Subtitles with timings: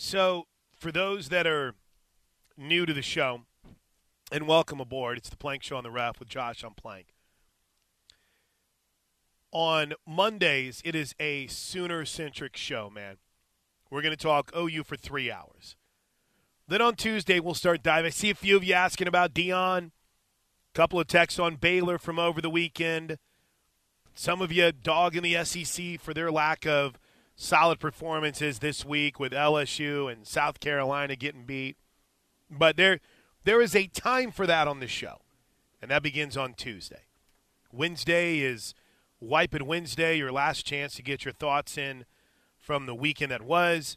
[0.00, 0.46] So,
[0.76, 1.74] for those that are
[2.56, 3.40] new to the show,
[4.30, 7.08] and welcome aboard, it's the Plank Show on the Ref with Josh on Plank.
[9.50, 13.16] On Mondays, it is a Sooner centric show, man.
[13.90, 15.74] We're going to talk OU for three hours.
[16.68, 18.06] Then on Tuesday, we'll start diving.
[18.06, 19.86] I see a few of you asking about Deion.
[19.86, 19.90] A
[20.74, 23.18] couple of texts on Baylor from over the weekend.
[24.14, 27.00] Some of you dogging the SEC for their lack of
[27.38, 31.76] solid performances this week with LSU and South Carolina getting beat.
[32.50, 32.98] But there,
[33.44, 35.20] there is a time for that on the show,
[35.80, 37.04] and that begins on Tuesday.
[37.72, 38.74] Wednesday is
[39.20, 42.04] Wipe It Wednesday, your last chance to get your thoughts in
[42.58, 43.96] from the weekend that was.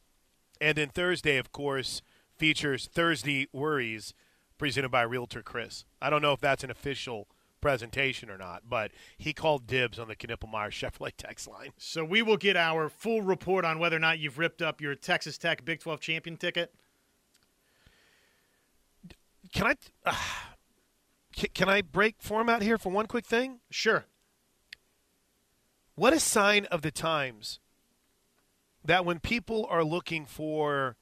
[0.62, 2.04] And then Thursday, of course,
[2.38, 4.14] features Thursday Worries
[4.60, 5.86] presented by Realtor Chris.
[6.00, 7.28] I don't know if that's an official
[7.62, 11.70] presentation or not, but he called dibs on the Knippelmeyer Chevrolet text line.
[11.78, 14.96] So we will get our full report on whether or not you've ripped up your
[14.96, 16.74] Texas Tech Big 12 champion ticket.
[19.54, 20.16] Can I uh,
[21.54, 23.60] can I break format here for one quick thing?
[23.70, 24.06] Sure.
[25.96, 27.60] What a sign of the times
[28.84, 30.98] that when people are looking for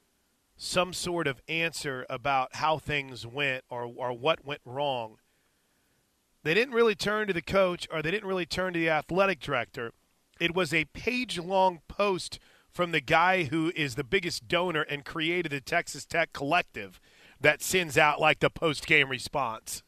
[0.56, 5.16] some sort of answer about how things went or, or what went wrong,
[6.42, 9.40] they didn't really turn to the coach or they didn't really turn to the athletic
[9.40, 9.92] director.
[10.40, 12.38] It was a page long post
[12.72, 17.00] from the guy who is the biggest donor and created the Texas Tech collective
[17.40, 19.82] that sends out like the post game response.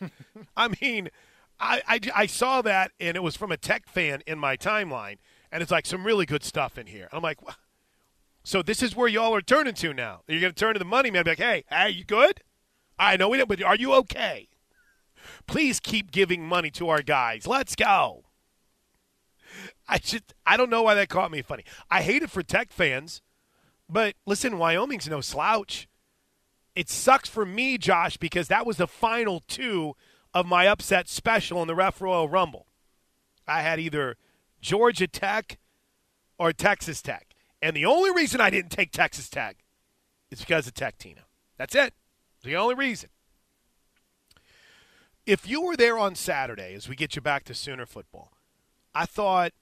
[0.56, 1.10] I mean,
[1.58, 5.18] I, I, I, saw that and it was from a Tech fan in my timeline,
[5.50, 7.08] and it's like some really good stuff in here.
[7.12, 7.38] I'm like,
[8.44, 10.22] so this is where y'all are turning to now.
[10.26, 12.40] You're going to turn to the money man, be like, hey, hey, you good?
[12.98, 14.48] I know we don't, but are you okay?
[15.46, 17.46] Please keep giving money to our guys.
[17.46, 18.24] Let's go.
[19.88, 21.64] I just, I don't know why that caught me funny.
[21.90, 23.20] I hate it for Tech fans,
[23.88, 25.88] but listen, Wyoming's no slouch.
[26.74, 29.94] It sucks for me, Josh, because that was the final two
[30.32, 32.66] of my upset special in the Ref Royal Rumble.
[33.46, 34.16] I had either
[34.60, 35.58] Georgia Tech
[36.38, 37.34] or Texas Tech.
[37.60, 39.58] And the only reason I didn't take Texas Tech
[40.30, 41.22] is because of Tech Tina.
[41.58, 41.94] That's it.
[42.42, 43.10] The only reason.
[45.24, 48.32] If you were there on Saturday as we get you back to Sooner football,
[48.94, 49.52] I thought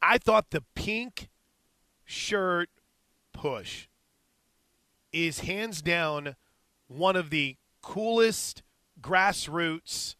[0.00, 1.28] I thought the pink
[2.04, 2.68] shirt
[3.32, 3.88] push
[5.12, 6.36] is hands down
[6.86, 8.62] one of the coolest
[9.00, 10.14] grassroots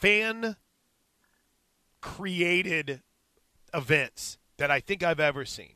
[0.00, 0.56] fan
[2.00, 3.02] created
[3.72, 5.74] events that I think I've ever seen.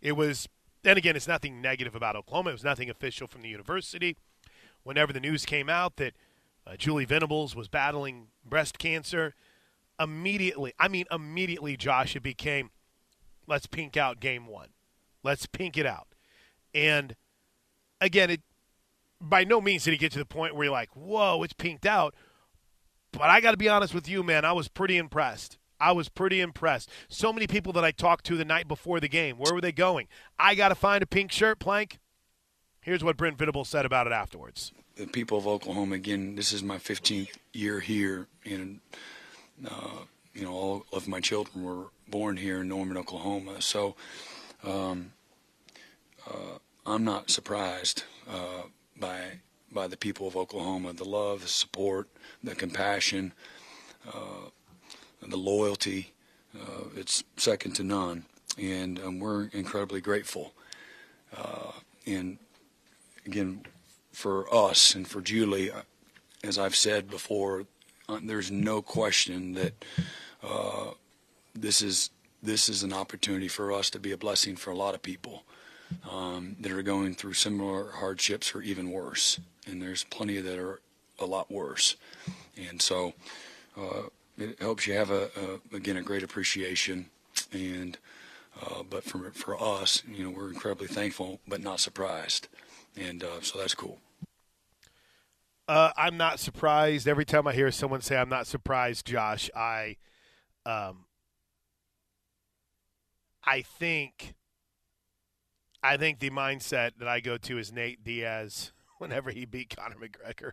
[0.00, 0.48] It was,
[0.82, 2.50] then again, it's nothing negative about Oklahoma.
[2.50, 4.16] It was nothing official from the university.
[4.86, 6.14] Whenever the news came out that
[6.64, 9.34] uh, Julie Venables was battling breast cancer,
[9.98, 12.70] immediately, I mean, immediately, Josh, it became
[13.48, 14.68] let's pink out game one.
[15.24, 16.06] Let's pink it out.
[16.72, 17.16] And
[18.00, 18.42] again, it
[19.20, 21.84] by no means did he get to the point where you're like, whoa, it's pinked
[21.84, 22.14] out.
[23.10, 25.58] But I got to be honest with you, man, I was pretty impressed.
[25.80, 26.90] I was pretty impressed.
[27.08, 29.72] So many people that I talked to the night before the game, where were they
[29.72, 30.06] going?
[30.38, 31.98] I got to find a pink shirt, Plank.
[32.86, 34.70] Here's what Brent Venables said about it afterwards.
[34.94, 38.78] The people of Oklahoma, again, this is my 15th year here, and
[39.68, 43.60] uh, you know, all of my children were born here in Norman, Oklahoma.
[43.60, 43.96] So
[44.62, 45.10] um,
[46.30, 49.40] uh, I'm not surprised uh, by
[49.72, 50.92] by the people of Oklahoma.
[50.92, 52.08] The love, the support,
[52.44, 53.32] the compassion,
[54.06, 54.50] uh,
[55.26, 56.12] the loyalty.
[56.56, 58.26] Uh, it's second to none,
[58.56, 60.52] and um, we're incredibly grateful.
[61.36, 61.72] Uh,
[62.06, 62.38] and
[63.26, 63.62] again,
[64.12, 65.82] for us and for Julie, uh,
[66.42, 67.64] as I've said before,
[68.08, 69.84] uh, there's no question that
[70.42, 70.90] uh,
[71.54, 72.10] this is
[72.42, 75.42] this is an opportunity for us to be a blessing for a lot of people
[76.08, 79.40] um, that are going through similar hardships or even worse.
[79.66, 80.80] And there's plenty that are
[81.18, 81.96] a lot worse.
[82.56, 83.14] And so
[83.76, 84.02] uh,
[84.38, 85.30] it helps you have a,
[85.72, 87.06] a, again a great appreciation
[87.52, 87.98] and
[88.62, 92.48] uh, but for for us, you know, we're incredibly thankful but not surprised,
[92.96, 93.98] and uh, so that's cool.
[95.68, 97.08] Uh, I'm not surprised.
[97.08, 99.96] Every time I hear someone say I'm not surprised, Josh, I,
[100.64, 101.06] um,
[103.44, 104.34] I think
[105.82, 109.96] I think the mindset that I go to is Nate Diaz whenever he beat Conor
[109.96, 110.52] McGregor.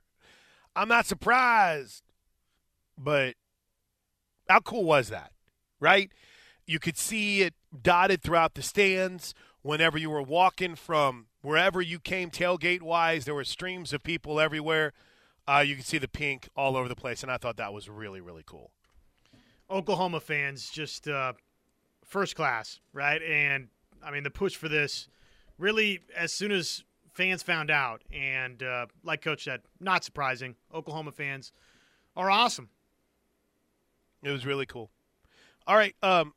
[0.76, 2.04] I'm not surprised,
[2.98, 3.36] but
[4.48, 5.32] how cool was that,
[5.80, 6.12] right?
[6.66, 9.34] You could see it dotted throughout the stands
[9.64, 13.26] whenever you were walking from wherever you came tailgate wise.
[13.26, 14.94] There were streams of people everywhere.
[15.48, 17.90] Uh, you could see the pink all over the place, and I thought that was
[17.90, 18.72] really, really cool.
[19.70, 21.34] Oklahoma fans, just uh,
[22.06, 23.22] first class, right?
[23.22, 23.70] And
[24.04, 25.08] I mean, the push for this
[25.58, 26.84] really, as soon as
[27.14, 30.56] fans found out, and uh, like Coach said, not surprising.
[30.74, 31.52] Oklahoma fans
[32.16, 32.70] are awesome.
[34.24, 34.90] It was really cool.
[35.68, 36.34] All right, um,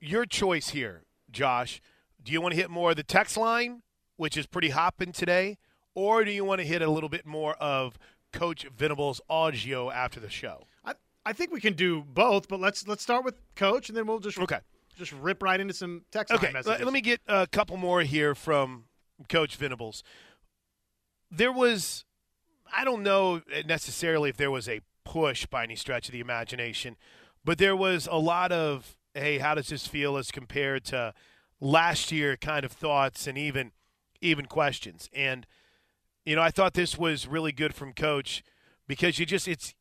[0.00, 1.80] your choice here, Josh.
[2.22, 3.82] Do you want to hit more of the text line,
[4.16, 5.58] which is pretty hopping today,
[5.94, 7.98] or do you want to hit a little bit more of
[8.32, 10.66] Coach Venables' audio after the show?
[10.84, 10.94] I
[11.24, 14.18] I think we can do both, but let's let's start with Coach, and then we'll
[14.18, 14.60] just Okay.
[14.96, 16.84] just rip right into some text Okay, messages.
[16.84, 18.84] let me get a couple more here from
[19.28, 20.02] Coach Venables.
[21.30, 22.04] There was,
[22.74, 26.96] I don't know necessarily if there was a push by any stretch of the imagination,
[27.44, 31.12] but there was a lot of, hey, how does this feel as compared to
[31.60, 33.72] last year kind of thoughts and even
[34.20, 35.08] even questions.
[35.14, 35.46] And
[36.24, 38.42] you know, I thought this was really good from coach
[38.86, 39.74] because you just it's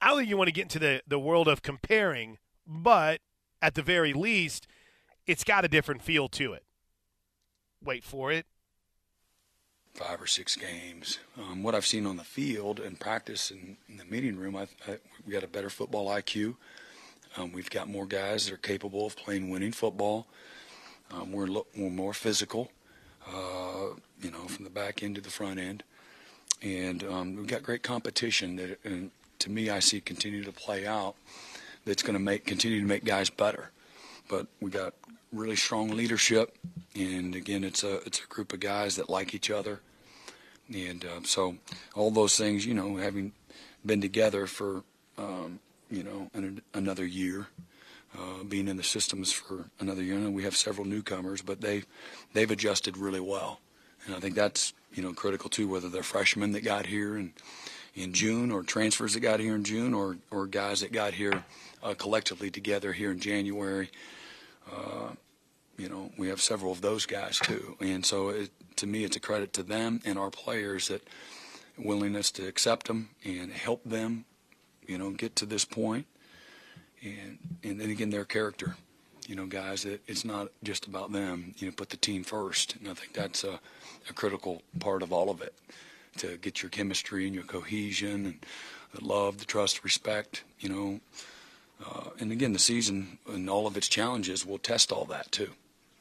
[0.00, 3.20] I don't think you want to get into the the world of comparing, but
[3.62, 4.66] at the very least,
[5.26, 6.64] it's got a different feel to it.
[7.82, 8.46] Wait for it.
[9.94, 11.18] five or six games.
[11.38, 14.62] Um, what I've seen on the field and practice and in the meeting room, I,
[14.86, 16.56] I, we got a better football IQ.
[17.36, 20.26] Um, we've got more guys that are capable of playing winning football.
[21.12, 22.70] Um, we're, lo- we're more physical,
[23.28, 25.84] uh, you know, from the back end to the front end.
[26.62, 29.10] And um, we've got great competition that, and
[29.40, 31.14] to me, I see continue to play out.
[31.84, 33.70] That's going to make continue to make guys better.
[34.28, 34.94] But we got
[35.32, 36.56] really strong leadership,
[36.96, 39.80] and again, it's a it's a group of guys that like each other,
[40.72, 41.56] and uh, so
[41.94, 43.32] all those things, you know, having
[43.84, 44.82] been together for
[45.16, 45.60] um,
[45.90, 47.48] you know an, another year,
[48.16, 51.84] uh, being in the systems for another year, and we have several newcomers, but they
[52.32, 53.60] they've adjusted really well,
[54.06, 57.32] and I think that's you know critical too, whether they're freshmen that got here and
[57.94, 61.44] in June, or transfers that got here in June, or or guys that got here
[61.82, 63.90] uh, collectively together here in January.
[64.70, 65.10] Uh,
[65.78, 69.16] you know, we have several of those guys too, and so it, to me, it's
[69.16, 71.06] a credit to them and our players that
[71.78, 74.24] willingness to accept them and help them,
[74.86, 76.06] you know, get to this point,
[77.02, 78.76] and and then again their character.
[79.26, 81.54] You know, guys, that it's not just about them.
[81.58, 83.58] You know, put the team first, and I think that's a,
[84.08, 85.54] a critical part of all of it
[86.18, 88.46] to get your chemistry and your cohesion and
[88.94, 90.44] the love, the trust, respect.
[90.60, 91.00] You know,
[91.84, 95.50] uh, and again, the season and all of its challenges will test all that too.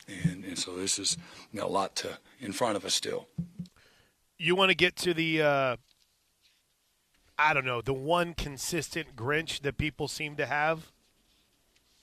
[0.08, 1.18] And, and so this is
[1.52, 3.28] you know, a lot to in front of us still.
[4.38, 5.76] You want to get to the uh
[7.38, 10.92] I don't know, the one consistent Grinch that people seem to have?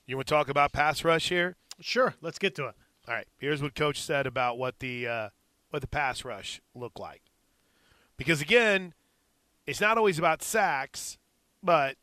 [0.06, 1.56] You want to talk about pass rush here?
[1.80, 2.74] Sure, let's get to it.
[3.08, 3.26] All right.
[3.38, 5.28] Here's what coach said about what the uh,
[5.70, 7.22] what the pass rush looked like.
[8.16, 8.94] Because again,
[9.66, 11.18] it's not always about sacks,
[11.62, 11.96] but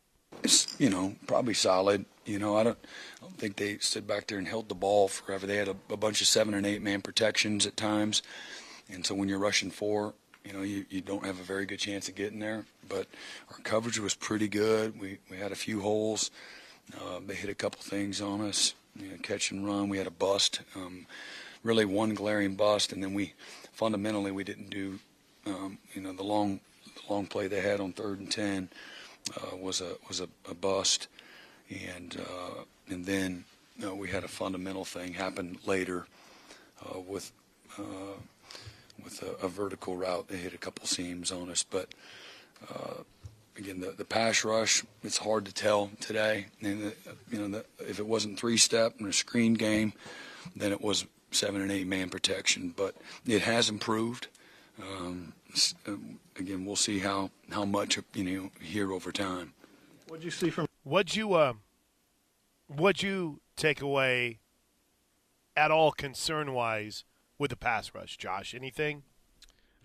[0.44, 2.06] It's you know probably solid.
[2.26, 2.78] You know I don't
[3.22, 5.48] I don't think they stood back there and held the ball forever.
[5.48, 8.22] They had a, a bunch of seven and eight man protections at times,
[8.90, 10.14] and so when you're rushing four,
[10.50, 12.66] you know you, you don't have a very good chance of getting there.
[12.88, 13.06] But
[13.52, 15.00] our coverage was pretty good.
[15.00, 16.32] We we had a few holes.
[16.96, 18.74] Uh, they hit a couple things on us.
[18.96, 19.90] You know, catch and run.
[19.90, 20.62] We had a bust.
[20.76, 21.06] Um,
[21.64, 23.34] really one glaring bust, and then we
[23.74, 25.00] fundamentally we didn't do
[25.46, 26.60] um, you know the long
[26.96, 28.70] the long play they had on third and ten
[29.38, 31.08] uh, was a was a, a bust,
[31.70, 33.46] and uh, and then
[33.78, 36.08] you know, we had a fundamental thing happen later
[36.84, 37.32] uh, with
[37.78, 38.18] uh,
[39.04, 40.28] with a, a vertical route.
[40.28, 41.94] They hit a couple seams on us, but
[42.70, 43.04] uh,
[43.58, 46.48] again, the, the pass rush it's hard to tell today.
[46.62, 46.94] And the,
[47.32, 49.94] you know, the, if it wasn't three step and a screen game,
[50.56, 52.74] then it was seven and eight man protection.
[52.76, 54.28] But it has improved.
[54.82, 55.34] Um,
[55.88, 59.54] um, again, we'll see how how much you know here over time.
[60.08, 61.54] What'd you see from what'd you uh,
[62.68, 64.40] what'd you take away
[65.56, 67.04] at all concern wise
[67.40, 68.54] with the pass rush, Josh?
[68.54, 69.02] Anything?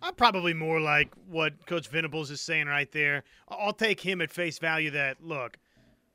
[0.03, 3.25] I'm probably more like what Coach Venables is saying right there.
[3.49, 5.57] I'll take him at face value that, look,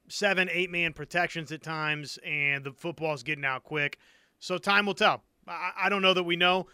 [0.08, 3.98] seven, eight man protections at times, and the football's getting out quick.
[4.38, 5.24] So time will tell.
[5.48, 6.68] I, I don't know that we know.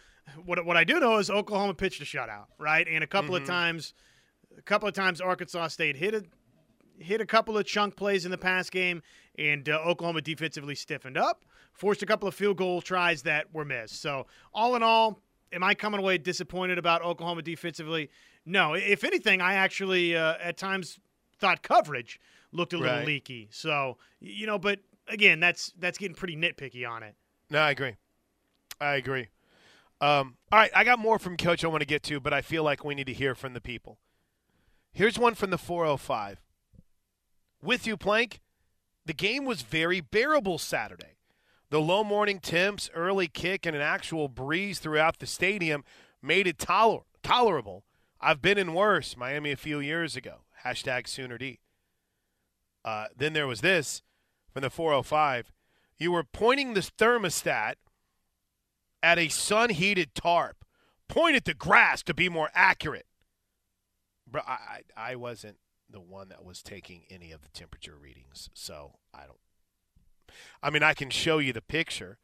[0.44, 2.86] What, what I do know is Oklahoma pitched a shutout, right?
[2.90, 3.52] And a couple of mm-hmm.
[3.52, 3.94] times,
[4.58, 6.24] a couple of times Arkansas State hit a
[6.98, 9.02] hit a couple of chunk plays in the pass game,
[9.38, 13.64] and uh, Oklahoma defensively stiffened up, forced a couple of field goal tries that were
[13.64, 14.00] missed.
[14.00, 15.20] So, all in all,
[15.52, 18.10] am I coming away disappointed about Oklahoma defensively?
[18.44, 18.74] No.
[18.74, 20.98] If anything, I actually uh, at times
[21.38, 22.20] thought coverage
[22.52, 23.06] looked a little Right.
[23.06, 23.48] leaky.
[23.50, 27.14] So, you know, but again, that's that's getting pretty nitpicky on it.
[27.50, 27.96] No, I agree.
[28.80, 29.28] I agree.
[30.00, 32.42] Um, all right, I got more from Coach I want to get to, but I
[32.42, 33.98] feel like we need to hear from the people.
[34.92, 36.42] Here's one from the 405.
[37.62, 38.40] With you, Plank.
[39.06, 41.16] The game was very bearable Saturday.
[41.70, 45.84] The low morning temps, early kick, and an actual breeze throughout the stadium
[46.20, 47.84] made it toler- tolerable.
[48.20, 49.16] I've been in worse.
[49.16, 50.42] Miami a few years ago.
[50.64, 51.60] Hashtag Sooner D.
[52.84, 54.02] Uh, then there was this
[54.52, 55.52] from the 405.
[55.98, 57.74] You were pointing the thermostat
[59.02, 60.64] at a sun heated tarp.
[61.08, 63.06] Point at the grass to be more accurate.
[64.26, 65.58] Bro, I, I, I wasn't
[65.90, 69.38] the one that was taking any of the temperature readings, so I don't.
[70.62, 72.18] I mean, I can show you the picture.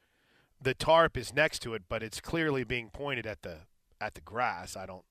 [0.60, 3.58] The tarp is next to it, but it's clearly being pointed at the
[4.00, 4.76] at the grass.
[4.76, 5.04] I don't.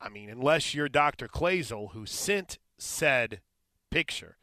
[0.00, 1.26] I mean, unless you're Dr.
[1.28, 3.40] Clazel, who sent said
[3.90, 4.36] picture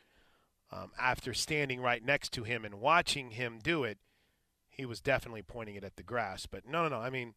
[0.72, 3.98] um, after standing right next to him and watching him do it,
[4.70, 6.46] he was definitely pointing it at the grass.
[6.46, 6.98] But no, no, no.
[6.98, 7.34] I mean,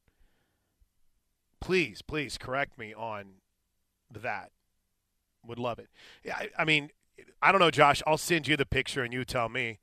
[1.61, 3.35] please, please correct me on
[4.11, 4.51] that.
[5.49, 5.89] Would love it.
[6.23, 6.91] Yeah, I, I mean,
[7.43, 8.03] I don't know, Josh.
[8.07, 9.79] I'll send you the picture and you tell me.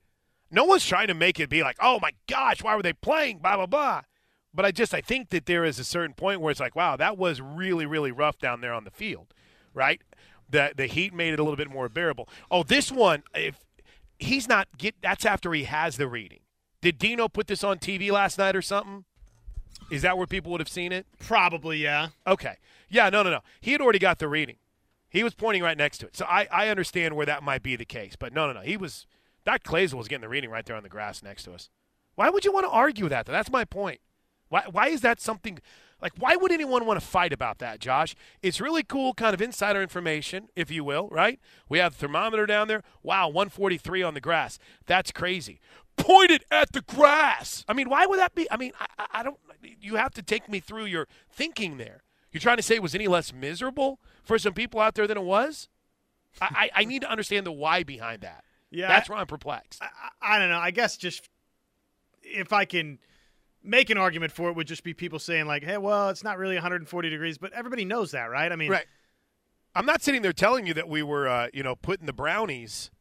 [0.51, 3.39] No one's trying to make it be like, oh my gosh, why were they playing?
[3.39, 4.01] Blah blah blah.
[4.53, 6.95] But I just I think that there is a certain point where it's like, wow,
[6.95, 9.33] that was really really rough down there on the field,
[9.73, 10.01] right?
[10.49, 12.29] The the heat made it a little bit more bearable.
[12.51, 13.59] Oh, this one, if
[14.19, 16.39] he's not get that's after he has the reading.
[16.81, 19.05] Did Dino put this on TV last night or something?
[19.89, 21.05] Is that where people would have seen it?
[21.19, 22.09] Probably, yeah.
[22.25, 22.57] Okay.
[22.89, 23.39] Yeah, no, no, no.
[23.59, 24.57] He had already got the reading.
[25.15, 26.17] He was pointing right next to it.
[26.17, 28.17] So I, I understand where that might be the case.
[28.19, 28.59] But no, no, no.
[28.59, 29.07] He was
[29.45, 31.69] Doc Clazel was getting the reading right there on the grass next to us.
[32.15, 33.25] Why would you want to argue that?
[33.25, 33.31] Though?
[33.31, 34.01] That's my point.
[34.49, 35.59] Why, why is that something
[36.01, 38.13] like why would anyone want to fight about that, Josh?
[38.41, 41.39] It's really cool kind of insider information, if you will, right?
[41.69, 42.83] We have the thermometer down there.
[43.01, 44.59] Wow, 143 on the grass.
[44.85, 45.61] That's crazy.
[45.95, 47.63] Point it at the grass.
[47.69, 48.51] I mean, why would that be?
[48.51, 49.39] I mean, I, I don't
[49.79, 52.03] you have to take me through your thinking there.
[52.35, 55.17] You're trying to say it was any less miserable for some people out there than
[55.17, 55.69] it was?
[56.41, 58.43] I, I, I need to understand the why behind that.
[58.69, 59.81] Yeah, That's where I'm perplexed.
[59.81, 59.87] I,
[60.21, 60.57] I, don't know.
[60.57, 61.29] I guess just
[62.23, 62.99] if I can
[63.63, 66.37] make an argument for it, would just be people saying like, "Hey, well, it's not
[66.37, 68.51] really 140 degrees," but everybody knows that, right?
[68.51, 68.85] I mean, Right.
[69.73, 72.91] I'm not sitting there telling you that we were, uh, you know, putting the brownies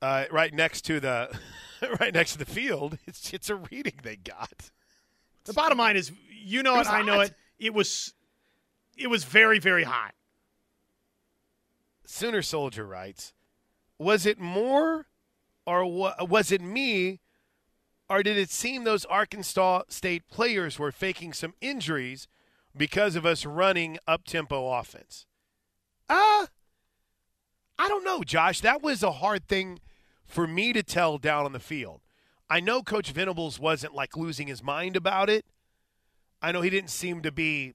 [0.00, 1.36] uh, right next to the
[2.00, 2.98] right next to the field.
[3.04, 4.70] It's it's a reading they got.
[5.42, 7.34] The bottom line is, you know It it, I know it.
[7.58, 8.14] It was,
[8.96, 10.14] it was very, very hot.
[12.04, 13.32] Sooner Soldier writes,
[13.98, 15.08] "Was it more,
[15.66, 15.84] or
[16.26, 17.20] was it me,
[18.08, 22.28] or did it seem those Arkansas State players were faking some injuries
[22.76, 25.26] because of us running up tempo offense?"
[26.08, 26.46] Uh
[27.78, 28.60] I don't know, Josh.
[28.60, 29.80] That was a hard thing
[30.24, 32.00] for me to tell down on the field.
[32.48, 35.44] I know Coach Venables wasn't like losing his mind about it.
[36.40, 37.74] I know he didn't seem to be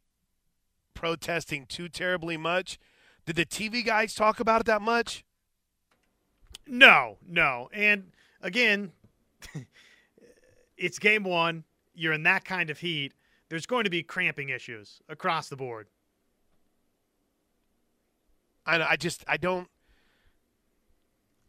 [0.93, 2.79] protesting too terribly much.
[3.25, 5.23] Did the TV guys talk about it that much?
[6.67, 8.91] No, no, and again,
[10.77, 11.63] it's game one.
[11.93, 13.13] You're in that kind of heat.
[13.49, 15.87] There's going to be cramping issues across the board.
[18.65, 19.67] I know I just I don't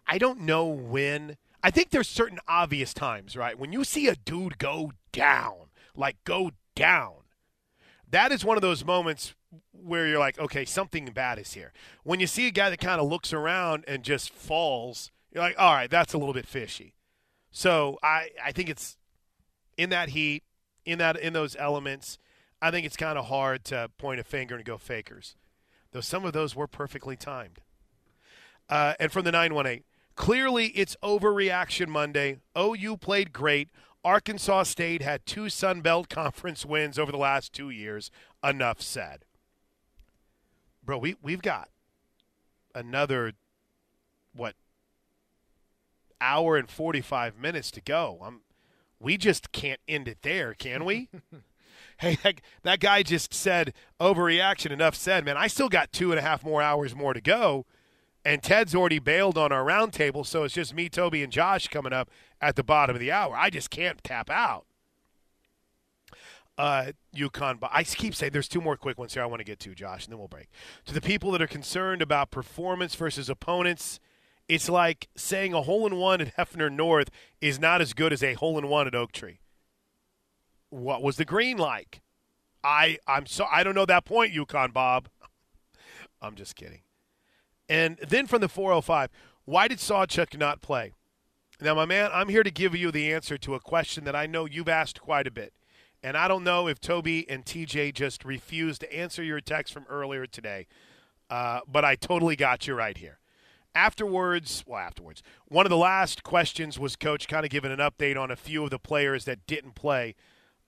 [0.06, 1.36] I don't know when.
[1.62, 3.58] I think there's certain obvious times, right?
[3.58, 7.21] When you see a dude go down, like go down,
[8.12, 9.34] that is one of those moments
[9.72, 11.72] where you're like, okay, something bad is here.
[12.04, 15.56] When you see a guy that kind of looks around and just falls, you're like,
[15.58, 16.94] all right, that's a little bit fishy.
[17.50, 18.96] So I I think it's
[19.76, 20.44] in that heat,
[20.86, 22.18] in that in those elements.
[22.62, 25.34] I think it's kind of hard to point a finger and go fakers
[25.92, 27.60] though some of those were perfectly timed.
[28.68, 29.84] Uh, and from the 918,
[30.16, 32.38] clearly it's overreaction Monday.
[32.58, 33.68] OU played great.
[34.04, 38.10] Arkansas State had two Sun Belt Conference wins over the last two years.
[38.42, 39.24] Enough said.
[40.84, 41.68] Bro, we, we've got
[42.74, 43.32] another,
[44.34, 44.54] what,
[46.20, 48.18] hour and 45 minutes to go.
[48.22, 48.40] I'm,
[48.98, 51.08] we just can't end it there, can we?
[51.98, 54.72] Hey, that, that guy just said overreaction.
[54.72, 55.36] Enough said, man.
[55.36, 57.64] I still got two and a half more hours more to go,
[58.24, 61.92] and Ted's already bailed on our roundtable, so it's just me, Toby, and Josh coming
[61.92, 62.10] up
[62.42, 63.34] at the bottom of the hour.
[63.34, 64.66] I just can't tap out.
[66.58, 69.44] Uh, UConn, but I keep saying there's two more quick ones here I want to
[69.44, 70.48] get to, Josh, and then we'll break.
[70.84, 73.98] To the people that are concerned about performance versus opponents,
[74.48, 77.08] it's like saying a hole in one at Hefner North
[77.40, 79.40] is not as good as a hole in one at Oak Tree
[80.72, 82.00] what was the green like?
[82.64, 85.08] I I'm so I don't know that point, Yukon Bob.
[86.22, 86.80] I'm just kidding.
[87.68, 89.10] And then from the 405,
[89.44, 90.92] why did Sawchuk not play?
[91.62, 94.26] Now, my man, I'm here to give you the answer to a question that I
[94.26, 95.52] know you've asked quite a bit.
[96.02, 99.86] And I don't know if Toby and TJ just refused to answer your text from
[99.88, 100.66] earlier today,
[101.30, 103.20] uh, but I totally got you right here.
[103.76, 108.20] afterwards, well, afterwards, one of the last questions was Coach kind of giving an update
[108.20, 110.16] on a few of the players that didn't play.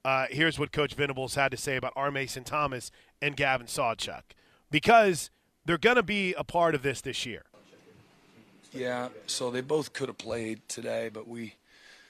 [0.05, 2.09] Uh, here's what Coach Venables had to say about R.
[2.09, 2.89] Mason Thomas
[3.21, 4.23] and Gavin Sawchuk
[4.71, 5.29] because
[5.65, 7.43] they're going to be a part of this this year.
[8.75, 11.55] Yeah, so they both could have played today, but we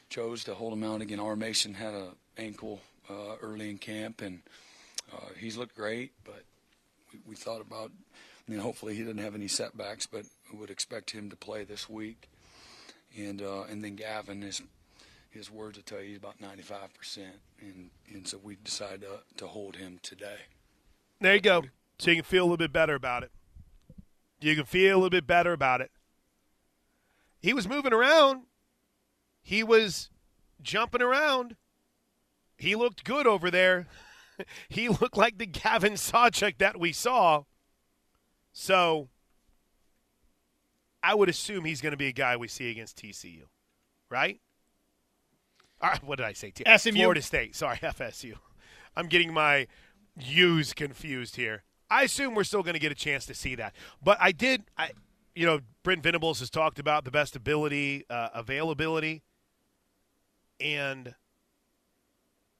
[0.10, 1.20] chose to hold them out again.
[1.20, 4.42] R Mason had a ankle uh, early in camp, and
[5.14, 6.44] uh, he's looked great, but
[7.14, 7.92] we, we thought about,
[8.48, 11.64] I mean, hopefully he didn't have any setbacks, but we would expect him to play
[11.64, 12.30] this week.
[13.18, 14.62] And uh, and then Gavin, his
[15.30, 19.20] his words will tell you he's about 95 percent, and and so we decided to
[19.38, 20.40] to hold him today.
[21.22, 21.64] There you go.
[22.00, 23.32] So you can feel a little bit better about it.
[24.42, 25.92] You can feel a little bit better about it.
[27.46, 28.46] He was moving around.
[29.40, 30.10] He was
[30.64, 31.56] jumping around.
[32.58, 33.86] He looked good over there.
[34.68, 37.44] he looked like the Gavin Sawchuk that we saw.
[38.52, 39.10] So
[41.04, 43.44] I would assume he's going to be a guy we see against TCU,
[44.10, 44.40] right?
[45.84, 46.50] All right, what did I say?
[46.50, 46.94] T- SMU.
[46.94, 47.56] Florida State.
[47.56, 48.34] Sorry, FSU.
[48.98, 49.68] I'm getting my
[50.18, 51.62] U's confused here.
[51.92, 53.76] I assume we're still going to get a chance to see that.
[54.04, 54.94] But I did, I,
[55.36, 59.22] you know, Brent Venables has talked about the best ability, uh, availability,
[60.60, 61.14] and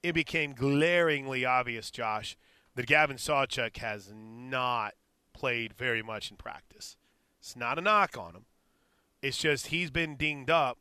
[0.04, 2.38] it became glaringly obvious, Josh,
[2.76, 4.94] that Gavin Sawchuk has not
[5.34, 6.98] played very much in practice.
[7.40, 8.46] It's not a knock on him.
[9.22, 10.78] It's just he's been dinged up,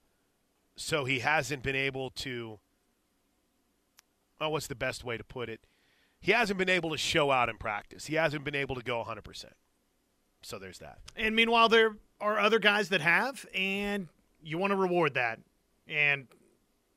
[0.77, 2.59] so he hasn't been able to.
[4.41, 5.61] Oh, what's the best way to put it?
[6.21, 8.07] He hasn't been able to show out in practice.
[8.07, 9.45] He hasn't been able to go 100%.
[10.45, 10.99] So there's that.
[11.17, 14.09] And meanwhile, there are other guys that have, and
[14.43, 15.41] you want to reward that.
[15.89, 16.27] And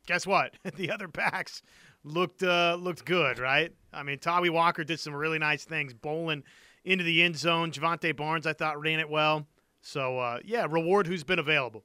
[0.05, 0.53] guess what?
[0.75, 1.61] the other backs
[2.03, 3.71] looked uh, looked good, right?
[3.93, 6.43] I mean, Tawee Walker did some really nice things, bowling
[6.83, 7.71] into the end zone.
[7.71, 9.47] Jovantae Barnes, I thought, ran it well.
[9.81, 11.83] So uh, yeah, reward who's been available.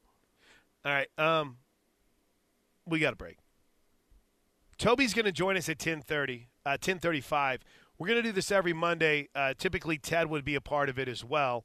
[0.85, 1.59] All right, um,
[2.87, 3.39] we got a break.
[4.79, 7.61] Toby's going to join us at ten thirty, uh, ten thirty-five.
[7.99, 9.29] We're going to do this every Monday.
[9.35, 11.65] Uh, typically, Ted would be a part of it as well.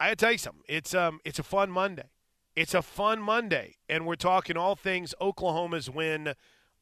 [0.00, 0.62] I got to tell you something.
[0.68, 2.10] It's um, it's a fun Monday.
[2.56, 6.34] It's a fun Monday, and we're talking all things Oklahoma's win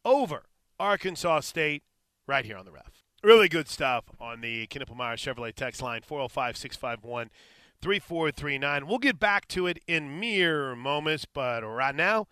[0.05, 0.45] over
[0.79, 1.83] Arkansas State
[2.27, 3.03] right here on the ref.
[3.25, 7.31] Really good stuff on the Knippelmeyer Chevrolet text line 405 651
[7.81, 8.87] 3439.
[8.87, 12.27] We'll get back to it in mere moments, but right now,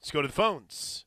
[0.00, 1.06] let's go to the phones.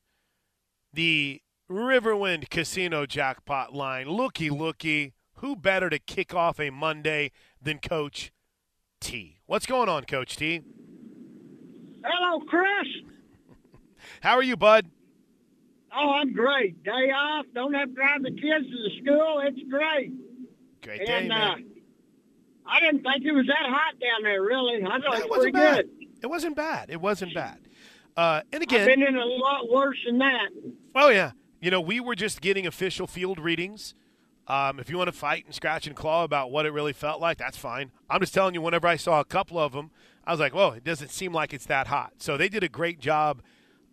[0.91, 4.07] The Riverwind Casino jackpot line.
[4.07, 5.13] Looky, looky.
[5.35, 8.31] Who better to kick off a Monday than Coach
[9.01, 9.39] T?
[9.45, 10.61] What's going on, Coach T?
[12.03, 12.87] Hello, Chris.
[14.21, 14.89] How are you, bud?
[15.95, 16.83] Oh, I'm great.
[16.83, 17.45] Day off.
[17.53, 19.41] Don't have to drive the kids to the school.
[19.45, 20.11] It's great.
[20.81, 21.65] Great day, and uh, man.
[22.65, 24.83] I didn't think it was that hot down there, really.
[24.83, 25.75] I thought it was pretty wasn't bad.
[25.75, 26.07] good.
[26.21, 26.89] It wasn't bad.
[26.89, 27.59] It wasn't bad.
[28.15, 30.49] Uh, and I've again, been in a lot worse than that.
[30.95, 31.31] Oh yeah,
[31.63, 33.95] you know we were just getting official field readings.
[34.47, 37.21] Um, if you want to fight and scratch and claw about what it really felt
[37.21, 37.91] like, that's fine.
[38.09, 38.61] I'm just telling you.
[38.61, 39.89] Whenever I saw a couple of them,
[40.25, 42.69] I was like, "Whoa, it doesn't seem like it's that hot." So they did a
[42.69, 43.41] great job.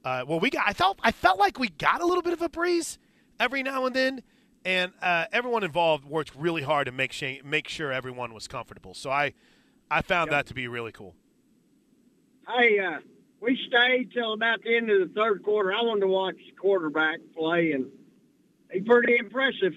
[0.05, 0.65] Uh, well, we got.
[0.67, 0.99] I felt.
[1.03, 2.99] I felt like we got a little bit of a breeze
[3.39, 4.23] every now and then,
[4.65, 8.95] and uh, everyone involved worked really hard to make sure make sure everyone was comfortable.
[8.95, 9.35] So I,
[9.89, 11.15] I found that to be really cool.
[12.49, 12.99] Hey, uh,
[13.41, 15.73] we stayed till about the end of the third quarter.
[15.73, 17.87] I wanted to watch the quarterback play, and
[18.71, 19.75] he's pretty impressive.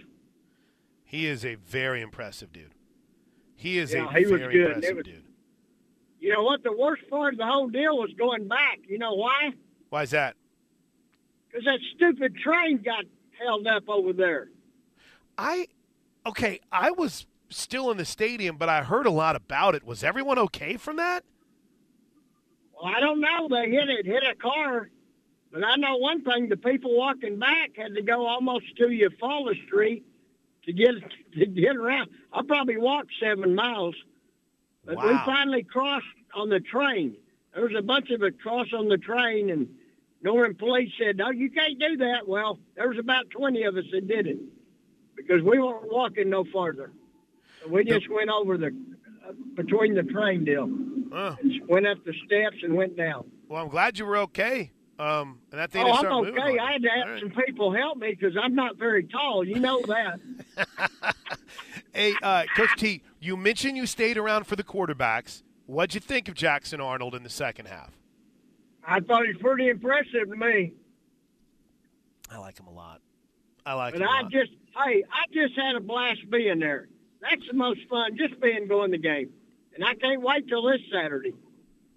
[1.05, 2.73] He is a very impressive dude.
[3.55, 4.67] He is Yeah, a he very good.
[4.67, 5.23] Impressive was- dude.
[6.19, 6.63] You know what?
[6.63, 8.79] The worst part of the whole deal was going back.
[8.87, 9.51] You know why?
[9.89, 10.35] Why is that?
[11.49, 13.03] Because that stupid train got
[13.37, 14.49] held up over there.
[15.37, 15.67] I
[16.25, 19.83] okay, I was still in the stadium, but I heard a lot about it.
[19.83, 21.23] Was everyone okay from that?
[22.83, 23.47] Well, I don't know.
[23.49, 24.89] They hit it, hit a car.
[25.53, 29.09] But I know one thing: the people walking back had to go almost to your
[29.09, 30.03] Eufaula Street
[30.65, 30.95] to get
[31.39, 32.09] to get around.
[32.33, 33.95] I probably walked seven miles,
[34.83, 37.15] but we finally crossed on the train.
[37.53, 39.69] There was a bunch of us cross on the train, and
[40.21, 43.85] Norman police said, "No, you can't do that." Well, there was about twenty of us
[43.93, 44.39] that did it
[45.15, 46.91] because we weren't walking no farther.
[47.61, 48.75] So we just went over the
[49.55, 50.69] between the train deal,
[51.11, 51.35] Uh,
[51.67, 53.29] went up the steps and went down.
[53.47, 54.71] well, I'm glad you were okay.
[54.99, 56.39] Um, and that thing Oh, didn't I'm start moving.
[56.41, 56.59] okay.
[56.59, 57.19] I had to have All right.
[57.21, 59.43] some people help me because I'm not very tall.
[59.43, 60.19] You know that.
[61.95, 65.43] Hey, uh, Coach T, you mentioned you stayed around for the quarterbacks.
[65.67, 67.91] What'd you think of Jackson Arnold in the second half?
[68.83, 70.73] I thought he's pretty impressive to me.
[72.31, 72.99] I like him a lot.
[73.63, 74.31] I like But him a I lot.
[74.31, 74.51] just,
[74.83, 76.87] hey, I just had a blast being there.
[77.29, 79.29] That's the most fun, just being going the game.
[79.75, 81.33] and I can't wait till this Saturday.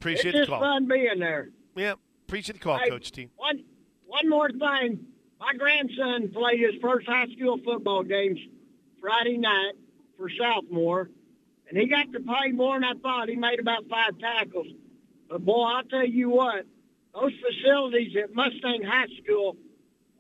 [0.01, 0.61] Appreciate it's the just call.
[0.61, 1.51] fun being there.
[1.75, 1.95] Yeah,
[2.27, 3.29] appreciate the call, Hey, Coach T.
[3.37, 3.65] One,
[4.07, 5.07] one more thing.
[5.41, 8.39] My grandson played his first high school football games
[9.01, 9.73] Friday night
[10.17, 11.09] for Southmoore,
[11.69, 13.29] and he got to play more than I thought.
[13.29, 14.69] He made about five tackles.
[15.29, 16.65] But boy, I'll tell you what,
[17.15, 19.57] those facilities at Mustang High School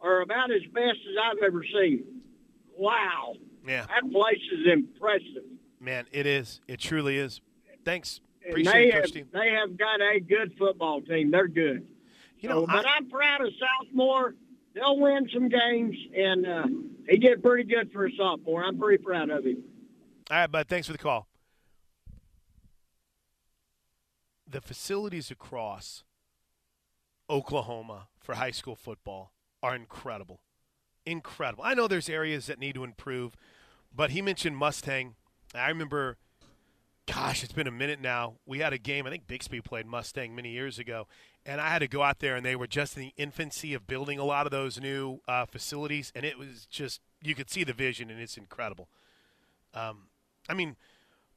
[0.02, 2.04] are about as best as I've ever seen.
[2.76, 3.36] Wow,
[3.66, 5.44] Yeah, that place is impressive.
[5.80, 6.60] man, it is.
[6.68, 7.40] It truly is.
[7.84, 8.20] Thanks.
[8.48, 9.24] Appreciate they it, have, Coach T.
[9.32, 11.30] they have got a good football team.
[11.32, 11.86] They're good.
[12.38, 14.34] You know, So, but I, I'm proud of Southmoore.
[14.74, 16.66] They'll win some games, and uh,
[17.08, 18.62] he did pretty good for a sophomore.
[18.62, 19.64] I'm pretty proud of him.
[20.30, 20.68] all right, bud.
[20.68, 21.26] Thanks for the call.
[24.48, 26.04] The facilities across
[27.28, 30.40] Oklahoma for high school football are incredible.
[31.04, 31.64] Incredible.
[31.64, 33.36] I know there's areas that need to improve,
[33.96, 35.14] but he mentioned Mustang.
[35.54, 36.18] I remember,
[37.06, 38.34] gosh, it's been a minute now.
[38.44, 41.06] We had a game, I think Bixby played Mustang many years ago,
[41.46, 43.86] and I had to go out there, and they were just in the infancy of
[43.86, 47.64] building a lot of those new uh, facilities, and it was just, you could see
[47.64, 48.88] the vision, and it's incredible.
[49.72, 50.08] Um,
[50.48, 50.76] I mean,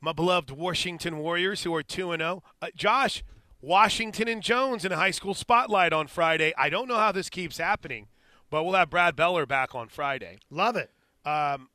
[0.01, 2.43] my beloved Washington Warriors, who are 2 and 0.
[2.61, 3.23] Uh, Josh,
[3.61, 6.53] Washington and Jones in a high school spotlight on Friday.
[6.57, 8.07] I don't know how this keeps happening,
[8.49, 10.39] but we'll have Brad Beller back on Friday.
[10.49, 10.91] Love it.
[11.25, 11.69] Um,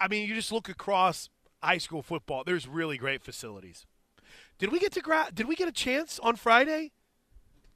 [0.00, 1.28] I mean, you just look across
[1.62, 2.44] high school football.
[2.44, 3.86] There's really great facilities.
[4.58, 6.92] Did we get to gra- Did we get a chance on Friday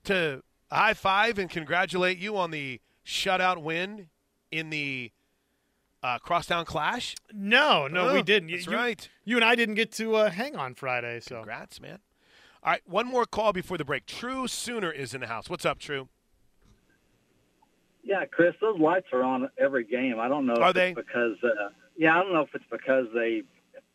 [0.04, 4.08] to high five and congratulate you on the shutout win
[4.50, 5.10] in the
[6.02, 7.14] uh, crosstown clash?
[7.32, 8.50] No, no, Oh, we didn't.
[8.50, 9.08] that's you, right.
[9.24, 11.98] You and I didn't get to uh, hang on Friday, so Congrats, man.
[12.62, 14.06] All right, one more call before the break.
[14.06, 15.48] True Sooner is in the house.
[15.50, 16.08] What's up, True?
[18.02, 20.18] Yeah, Chris, those lights are on every game.
[20.18, 20.90] I don't know Are if they?
[20.92, 21.68] it's because uh,
[21.98, 23.42] yeah, I don't know if it's because they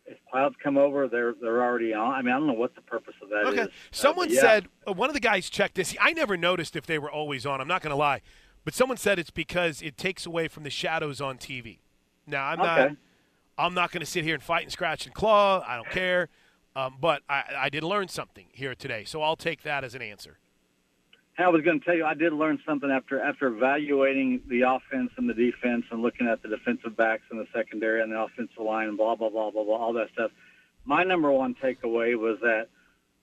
[0.06, 2.13] if clouds come over, they're they're already on.
[2.13, 3.48] I mean, I don't know what the purpose of that is.
[3.48, 3.62] Okay.
[3.62, 4.42] Uh, Someone but yeah.
[4.42, 5.96] said uh, one of the guys checked this.
[6.00, 7.62] I never noticed if they were always on.
[7.62, 8.22] I'm not going to lie,
[8.66, 11.80] but someone said it's because it takes away from the shadows on TV.
[12.28, 12.92] Now I'm not.
[13.58, 15.63] I'm not going to sit here and fight and scratch and claw.
[15.66, 16.30] I don't care.
[16.76, 20.02] Um, but I, I did learn something here today, so I'll take that as an
[20.02, 20.39] answer.
[21.38, 25.12] I was going to tell you, I did learn something after after evaluating the offense
[25.17, 28.60] and the defense and looking at the defensive backs and the secondary and the offensive
[28.60, 30.32] line and blah blah blah blah blah all that stuff.
[30.86, 32.67] My number one takeaway was that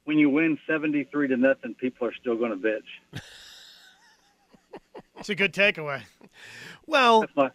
[0.04, 3.20] when you win seventy three to nothing, people are still going to bitch.
[5.18, 6.02] it's a good takeaway.
[6.86, 7.50] Well, my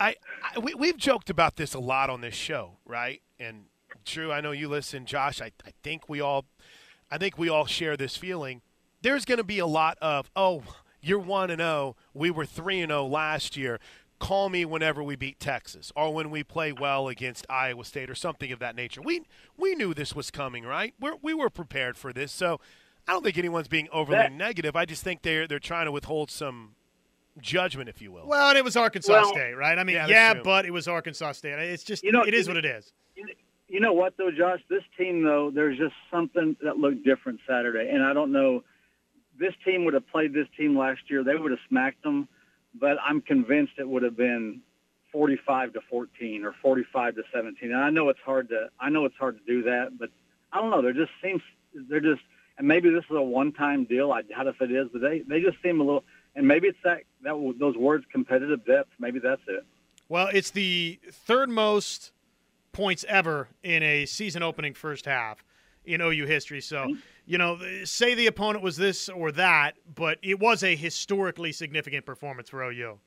[0.00, 3.22] I, I we, we've joked about this a lot on this show, right?
[3.38, 3.64] And
[4.04, 5.40] Drew, I know you listen, Josh.
[5.40, 6.44] I, I think we all,
[7.10, 8.60] I think we all share this feeling.
[9.04, 10.62] There's going to be a lot of, oh,
[11.02, 11.94] you're one and zero.
[12.14, 13.78] We were three and zero last year.
[14.18, 18.14] Call me whenever we beat Texas or when we play well against Iowa State or
[18.14, 19.02] something of that nature.
[19.02, 19.20] We
[19.58, 20.94] we knew this was coming, right?
[20.98, 22.60] We're, we were prepared for this, so
[23.06, 24.74] I don't think anyone's being overly That- negative.
[24.74, 26.74] I just think they're they're trying to withhold some
[27.38, 28.26] judgment, if you will.
[28.26, 29.78] Well, and it was Arkansas Well- State, right?
[29.78, 31.58] I mean, Yeah, yeah, but it was Arkansas State.
[31.58, 32.94] It's just You know, it is what it is.
[33.68, 34.60] You know what though, Josh?
[34.70, 38.62] This team though, there's just something that looked different Saturday, and I don't know.
[39.38, 41.24] This team would have played this team last year.
[41.24, 42.28] They would have smacked them,
[42.78, 44.60] but I'm convinced it would have been
[45.12, 47.70] 45 to 14 or 45 to 17.
[47.70, 50.10] And I know it's hard to I know it's hard to do that, but
[50.52, 50.82] I don't know.
[50.82, 51.42] There just seems
[51.88, 52.22] they're just
[52.58, 54.12] and maybe this is a one-time deal.
[54.12, 56.04] I doubt if it is, but they they just seem a little.
[56.36, 58.90] And maybe it's that that those words competitive depth.
[58.98, 59.64] Maybe that's it.
[60.08, 62.12] Well, it's the third most
[62.72, 65.44] points ever in a season opening first half
[65.84, 66.60] in OU history.
[66.60, 71.52] So, you know, say the opponent was this or that, but it was a historically
[71.52, 72.98] significant performance for OU.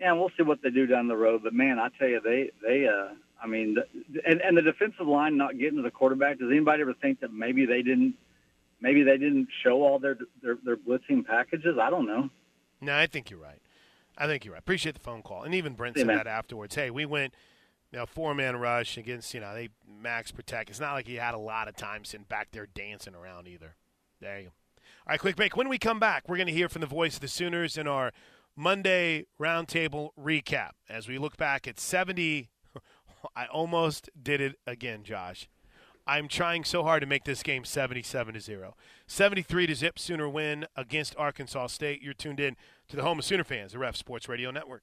[0.00, 1.42] Yeah, and we'll see what they do down the road.
[1.42, 5.06] But man, I tell you, they they uh, I mean, the, and and the defensive
[5.06, 6.38] line not getting to the quarterback.
[6.38, 8.14] Does anybody ever think that maybe they didn't,
[8.80, 11.76] maybe they didn't show all their their, their blitzing packages?
[11.80, 12.30] I don't know.
[12.80, 13.60] No, I think you're right.
[14.16, 14.60] I think you're right.
[14.60, 15.42] Appreciate the phone call.
[15.44, 16.16] And even Brent said man.
[16.16, 16.74] that afterwards.
[16.74, 17.34] Hey, we went,
[17.92, 20.68] know, four man rush against, you know, they max protect.
[20.70, 23.76] It's not like he had a lot of time sitting back there dancing around either.
[24.20, 24.52] There you go.
[25.06, 25.56] All right, quick break.
[25.56, 27.88] When we come back, we're going to hear from the voice of the Sooners in
[27.88, 28.12] our
[28.54, 32.50] Monday roundtable recap as we look back at 70.
[33.36, 35.48] I almost did it again, Josh.
[36.06, 38.74] I'm trying so hard to make this game 77 to 0.
[39.06, 42.02] 73 to zip Sooner win against Arkansas State.
[42.02, 42.56] You're tuned in
[42.88, 44.82] to the home of Sooner fans, the Ref Sports Radio Network.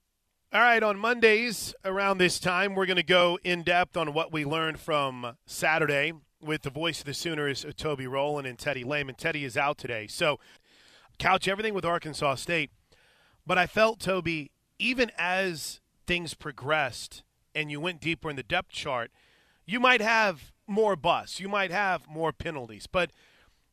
[0.53, 4.31] All right, on Mondays around this time, we're going to go in depth on what
[4.31, 9.15] we learned from Saturday with the voice of the Sooners, Toby Rowland and Teddy Lehman.
[9.15, 10.07] Teddy is out today.
[10.07, 10.39] So,
[11.17, 12.69] couch everything with Arkansas State.
[13.45, 18.69] But I felt, Toby, even as things progressed and you went deeper in the depth
[18.69, 19.11] chart,
[19.65, 21.39] you might have more busts.
[21.39, 23.11] You might have more penalties, but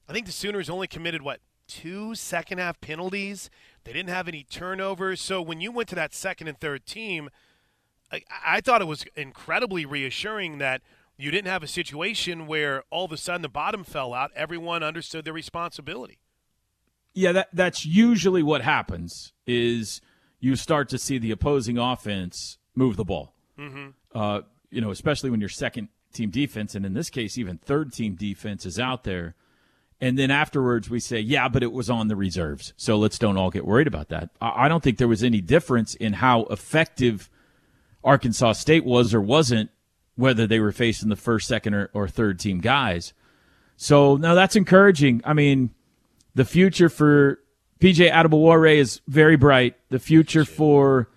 [0.09, 3.51] I think the Sooners only committed what two second half penalties.
[3.85, 5.21] They didn't have any turnovers.
[5.21, 7.31] So when you went to that second and third team,
[8.13, 10.83] I, I thought it was incredibly reassuring that
[11.17, 14.31] you didn't have a situation where all of a sudden the bottom fell out.
[14.35, 16.19] Everyone understood their responsibility.
[17.15, 19.33] Yeah, that that's usually what happens.
[19.47, 20.01] Is
[20.41, 23.35] you start to see the opposing offense move the ball.
[23.59, 23.89] Mm-hmm.
[24.15, 24.41] Uh,
[24.71, 28.15] you know, especially when your second team defense, and in this case, even third team
[28.15, 29.35] defense is out there.
[30.03, 32.73] And then afterwards, we say, yeah, but it was on the reserves.
[32.77, 34.31] So let's don't all get worried about that.
[34.41, 37.31] I don't think there was any difference in how effective
[38.03, 39.71] Arkansas State was or wasn't,
[40.17, 43.13] whether they were facing the first, second, or, or third team guys.
[43.77, 45.23] So, no, that's encouraging.
[45.25, 45.73] I mean,
[46.35, 47.39] the future for
[47.79, 49.77] PJ Adebawore is very bright.
[49.91, 51.11] The future for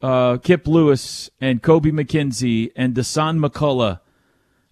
[0.00, 3.98] uh, Kip Lewis and Kobie McKinzie and Dasan McCullough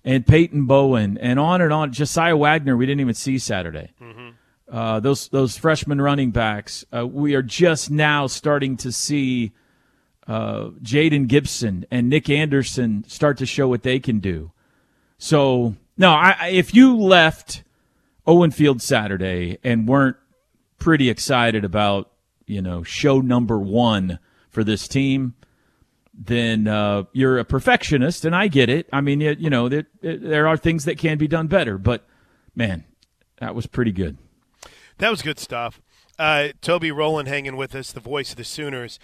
[0.07, 1.93] and Peyton Bowen and on and on.
[1.93, 3.91] Josiah Wagner, we didn't even see Saturday.
[4.01, 4.29] Mm-hmm.
[4.71, 6.85] Uh, those those freshman running backs.
[6.97, 9.53] Uh, we are just now starting to see
[10.27, 14.53] uh, Jayden Gibson and Nick Anderson start to show what they can do.
[15.19, 17.65] So no, I, if you left
[18.27, 20.17] Owen Field Saturday and weren't
[20.79, 22.13] pretty excited about
[22.47, 25.35] you know show number one for this team,
[26.17, 28.89] then uh, you're a perfectionist, and I get it.
[28.93, 32.07] I mean, you, you know, there, there are things that can be done better, but
[32.55, 32.85] man,
[33.39, 34.17] that was pretty good.
[34.99, 35.81] That was good stuff.
[36.19, 38.99] Uh, Toby Rowland hanging with us, the voice of the Sooners.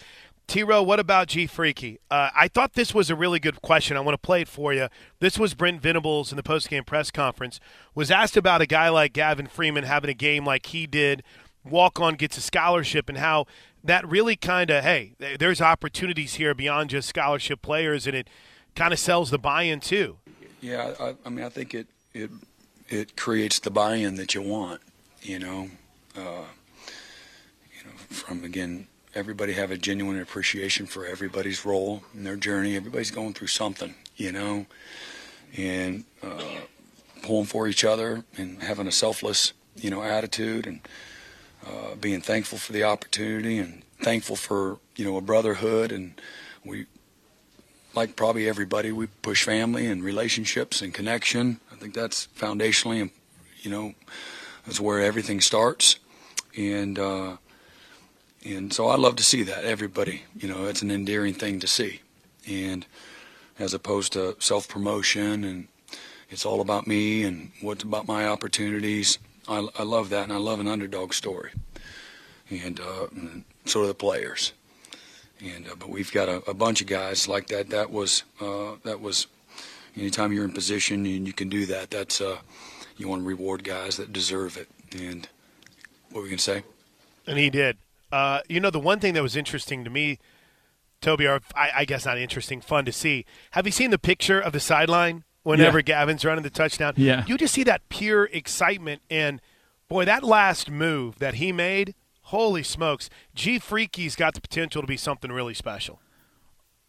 [0.46, 2.01] T Row, what about G Freaky?
[2.11, 3.96] Uh, I thought this was a really good question.
[3.96, 4.88] I want to play it for you.
[5.20, 7.61] This was Brent Venables in the postgame press conference.
[7.94, 11.22] Was asked about a guy like Gavin Freeman having a game like he did,
[11.64, 13.46] walk on, gets a scholarship, and how
[13.85, 18.29] that really kind of hey, there's opportunities here beyond just scholarship players, and it
[18.75, 20.18] kind of sells the buy-in too.
[20.61, 22.31] Yeah, I, I, mean, I think it it
[22.88, 24.81] it creates the buy-in that you want.
[25.23, 25.71] You know,
[26.16, 26.45] uh,
[27.77, 32.77] you know, from again, everybody have a genuine appreciation for everybody's role in their journey.
[32.77, 34.66] Everybody's going through something, you know,
[35.57, 36.61] and uh,
[37.23, 40.81] pulling for each other and having a selfless, you know, attitude and
[41.66, 45.92] uh, being thankful for the opportunity and thankful for you know a brotherhood.
[45.92, 46.20] And
[46.64, 46.87] we
[47.94, 51.61] like probably everybody we push family and relationships and connection.
[51.70, 53.11] I think that's foundationally
[53.61, 53.94] you know
[54.66, 55.96] that's where everything starts.
[56.57, 57.37] And uh,
[58.44, 61.66] and so i love to see that everybody you know it's an endearing thing to
[61.66, 62.01] see.
[62.46, 62.87] And
[63.59, 65.68] as opposed to self promotion and
[66.29, 70.37] it's all about me and what's about my opportunities I, I love that, and I
[70.37, 71.50] love an underdog story,
[72.50, 73.07] and, uh,
[73.64, 74.52] so do the players.
[75.42, 77.70] And uh, but we've got a, a, bunch of guys like that.
[77.70, 79.26] That was uh, that was
[79.96, 81.90] anytime you're in position and you can do that.
[81.90, 82.38] That's uh,
[82.96, 84.68] you want to reward guys that deserve it.
[84.92, 85.28] And
[86.11, 86.62] what we gonna say?
[87.26, 87.78] And he did.
[88.12, 90.18] Uh, you know, the one thing that was interesting to me,
[91.00, 93.24] Toby, or I, I guess not interesting, fun to see.
[93.52, 95.83] Have you seen the picture of the sideline whenever yeah.
[95.83, 96.94] Gavin's running the touchdown.
[96.96, 97.24] Yeah.
[97.26, 99.02] You just see that pure excitement.
[99.11, 99.40] And,
[99.88, 103.11] boy, that last move that he made, holy smokes.
[103.35, 106.00] G Freaky's got the potential to be something really special.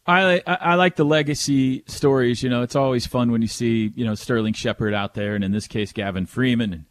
[0.06, 2.44] I, I, I like the legacy stories.
[2.44, 5.44] You know, it's always fun when you see you know Sterling Shepard out there, and
[5.44, 6.86] in this case, Gavin Freeman and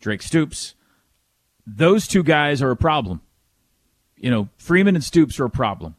[0.00, 0.74] Drake Stoops.
[1.66, 3.20] Those two guys are a problem.
[4.16, 5.96] You know, Freeman and Stoops are a problem,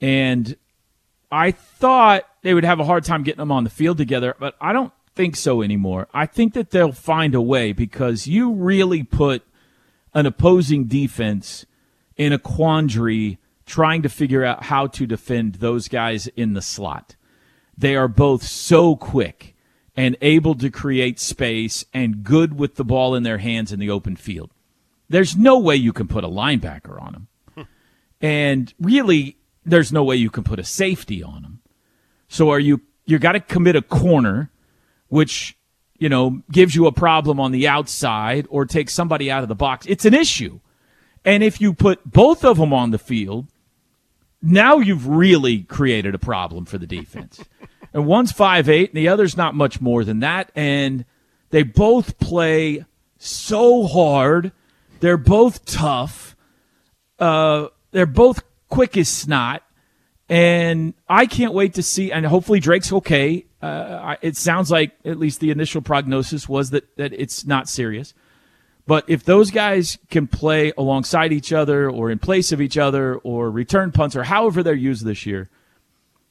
[0.00, 0.56] and
[1.32, 4.54] I thought they would have a hard time getting them on the field together, but
[4.60, 6.06] I don't think so anymore.
[6.12, 9.42] I think that they'll find a way because you really put
[10.12, 11.64] an opposing defense
[12.18, 17.16] in a quandary trying to figure out how to defend those guys in the slot.
[17.78, 19.54] They are both so quick
[19.96, 23.90] and able to create space and good with the ball in their hands in the
[23.90, 24.50] open field.
[25.08, 27.28] There's no way you can put a linebacker on them.
[27.54, 27.62] Hmm.
[28.20, 31.60] and really, there's no way you can put a safety on them.
[32.28, 34.50] So are you you got to commit a corner,
[35.08, 35.56] which
[35.98, 39.54] you know gives you a problem on the outside, or take somebody out of the
[39.54, 39.86] box.
[39.86, 40.60] It's an issue,
[41.24, 43.48] and if you put both of them on the field,
[44.40, 47.44] now you've really created a problem for the defense.
[47.92, 51.04] and one's five eight, and the other's not much more than that, and
[51.50, 52.84] they both play
[53.18, 54.52] so hard.
[55.00, 56.36] They're both tough.
[57.18, 59.62] Uh, they're both quick as snot.
[60.28, 63.44] And I can't wait to see, and hopefully Drake's okay.
[63.60, 68.14] Uh, it sounds like at least the initial prognosis was that, that it's not serious.
[68.86, 73.16] But if those guys can play alongside each other or in place of each other
[73.16, 75.50] or return punts or however they're used this year,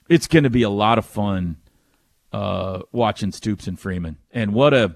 [0.10, 1.58] it's going to be a lot of fun
[2.34, 4.18] uh, watching Stoops and Freeman.
[4.32, 4.96] And what a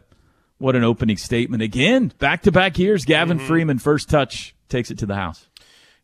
[0.57, 2.11] what an opening statement again.
[2.17, 3.47] Back to back years, Gavin Mm-hmm.
[3.47, 5.47] Freeman first touch takes it to the house.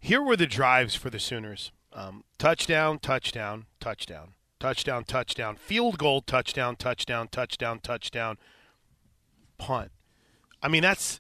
[0.02, 6.22] Here were the drives for the Sooners: um, touchdown, touchdown, touchdown, touchdown, touchdown, field goal,
[6.22, 8.38] touchdown, touchdown, touchdown, touchdown,
[9.60, 9.92] punt.
[10.64, 11.20] I mean, that's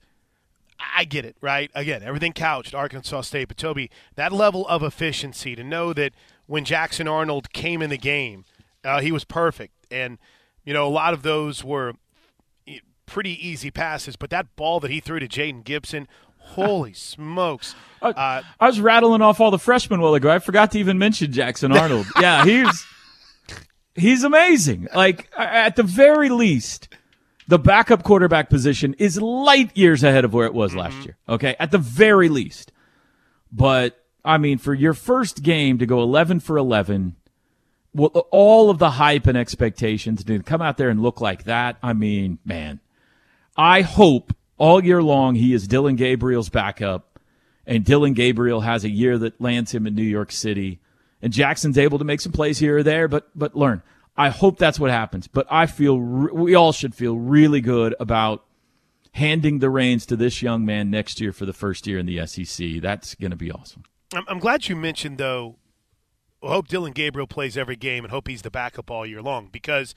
[0.95, 1.69] I get it, right?
[1.75, 6.13] Again, everything couched Arkansas State, but Toby, that level of efficiency to know that
[6.47, 8.45] when Jackson Arnold came in the game,
[8.83, 10.17] uh, he was perfect, and
[10.65, 11.93] you know a lot of those were
[12.67, 16.07] eh, pretty easy passes, but that ball that he threw to Jayden Gibson,
[16.41, 17.75] holy smokes!
[18.01, 20.29] Uh, I was rattling off all the freshmen a while ago.
[20.29, 22.07] I forgot to even mention Jackson Arnold.
[22.19, 22.85] yeah, he's
[23.95, 24.87] he's amazing.
[24.93, 26.89] Like at the very least,
[27.47, 31.17] the backup quarterback position is light years ahead of where it was last year.
[31.29, 32.71] Okay, at the very least.
[33.51, 37.15] But I mean, for your first game to go 11 for 11,
[37.93, 41.77] well, all of the hype and expectations to come out there and look like that.
[41.83, 42.79] I mean, man,
[43.57, 47.19] I hope all year long he is Dillon Gabriel's backup,
[47.65, 50.79] and Dillon Gabriel has a year that lands him in New York City,
[51.19, 53.81] and Jackson's able to make some plays here or there, but but learn.
[54.15, 55.25] I hope that's what happens.
[55.25, 58.45] But I feel re- we all should feel really good about
[59.13, 62.23] handing the reins to this young man next year for the first year in the
[62.27, 62.81] SEC.
[62.81, 63.83] That's going to be awesome.
[64.13, 65.55] I'm, glad you mentioned though.
[66.43, 69.95] Hope Dillon Gabriel plays every game and hope he's the backup all year long because,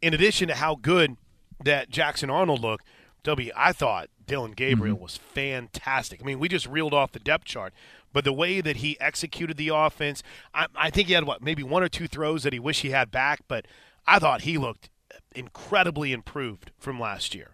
[0.00, 1.16] in addition to how good
[1.62, 2.86] that Jackson Arnold looked,
[3.24, 6.20] W, I thought Dillon Gabriel was fantastic.
[6.22, 7.72] I mean, we just reeled off the depth chart,
[8.12, 10.22] but the way that he executed the offense,
[10.54, 12.90] I, I think he had what maybe one or two throws that he wished he
[12.90, 13.66] had back, but
[14.06, 14.88] I thought he looked
[15.34, 17.50] incredibly improved from last year.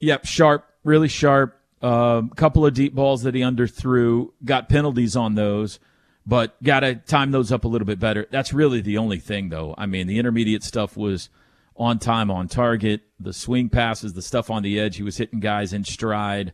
[0.00, 1.56] Yep, sharp, really sharp.
[1.82, 5.78] A um, couple of deep balls that he underthrew, got penalties on those,
[6.26, 8.26] but got to time those up a little bit better.
[8.30, 9.74] That's really the only thing, though.
[9.78, 11.30] I mean, the intermediate stuff was
[11.80, 13.00] on time, on target.
[13.18, 16.52] The swing passes, the stuff on the edge, he was hitting guys in stride.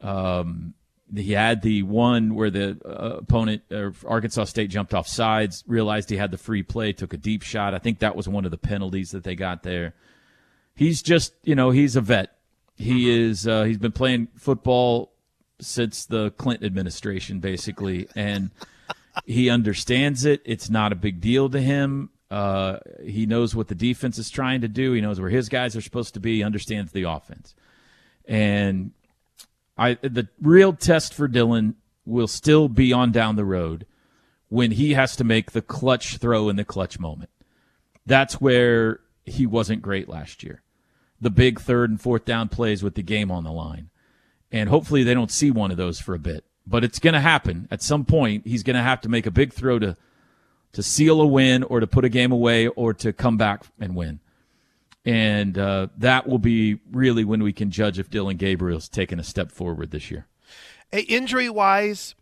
[0.00, 0.74] Um,
[1.12, 6.08] he had the one where the uh, opponent, uh, Arkansas State, jumped off sides, realized
[6.08, 7.74] he had the free play, took a deep shot.
[7.74, 9.94] I think that was one of the penalties that they got there.
[10.76, 12.36] He's just, you know, he's a vet.
[12.76, 13.46] He is.
[13.46, 15.12] Uh, he's been playing football
[15.60, 18.50] since the Clinton administration, basically, and
[19.24, 20.42] he understands it.
[20.44, 22.10] It's not a big deal to him.
[22.34, 24.92] Uh, he knows what the defense is trying to do.
[24.92, 26.38] He knows where his guys are supposed to be.
[26.38, 27.54] He understands the offense,
[28.24, 28.90] and
[29.78, 33.86] I the real test for Dillon will still be on down the road
[34.48, 37.30] when he has to make the clutch throw in the clutch moment.
[38.04, 40.62] That's where he wasn't great last year.
[41.20, 43.90] The big third and fourth down plays with the game on the line.
[44.50, 46.44] And hopefully they don't see one of those for a bit.
[46.66, 47.68] But it's going to happen.
[47.70, 49.96] At some point, he's going to have to make a big throw to
[50.74, 53.96] to seal a win or to put a game away or to come back and
[53.96, 54.20] win.
[55.06, 59.24] And uh, that will be really when we can judge if Dillon Gabriel's taken a
[59.24, 60.26] step forward this year.
[60.90, 62.14] Hey, injury wise,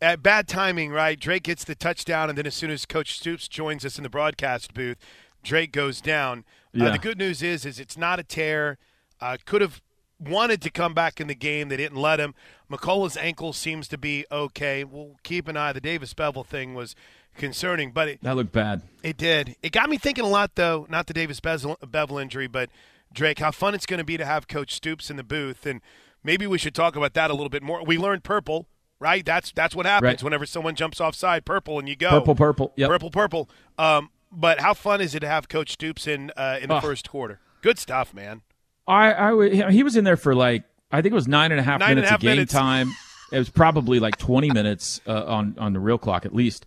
[0.00, 1.18] at bad timing, right?
[1.18, 4.10] Drake gets the touchdown, and then as soon as Coach Stoops joins us in the
[4.10, 4.98] broadcast booth,
[5.42, 6.44] Drake goes down.
[6.78, 8.78] Uh, the good news is, is it's not a tear.
[9.20, 9.80] Uh, could have
[10.20, 11.68] wanted to come back in the game.
[11.68, 12.34] They didn't let him.
[12.70, 14.84] McCullough's ankle seems to be okay.
[14.84, 15.72] We'll keep an eye.
[15.72, 16.94] The Davis Beville thing was
[17.38, 18.82] concerning, but it, That looked bad.
[19.02, 19.56] it did.
[19.62, 20.86] It got me thinking a lot, though.
[20.90, 22.68] Not the Davis Beville injury, but
[23.12, 25.80] Drake, how fun it's going to be to have Coach Stoops in the booth, and
[26.22, 27.82] maybe we should talk about that a little bit more.
[27.84, 28.68] We learned purple,
[29.00, 29.24] right?
[29.24, 30.22] That's that's what happens Right.
[30.22, 32.72] whenever someone jumps offside, purple, and you go Purple, purple.
[32.76, 32.88] Yep.
[32.90, 33.50] purple, purple.
[33.78, 36.80] Um, but how fun is it to have Coach Stoops in uh, in the Oh.
[36.80, 37.40] first quarter?
[37.62, 38.42] Good stuff, man.
[38.86, 41.62] I, I he was in there for like I think it was nine and a
[41.62, 42.52] half Nine and a minutes half of game minutes.
[42.52, 42.90] time.
[43.32, 46.66] It was probably like twenty minutes uh, on on the real clock at least.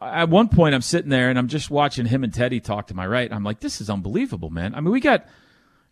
[0.00, 2.94] At one point, I'm sitting there and I'm just watching him and Teddy talk to
[2.94, 3.30] my right.
[3.30, 4.74] I'm like, this is unbelievable, man.
[4.74, 5.26] I mean, we got